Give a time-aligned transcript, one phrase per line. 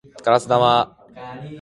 [0.23, 0.97] ガラス玉